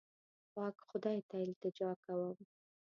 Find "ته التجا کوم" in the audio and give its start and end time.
1.29-2.37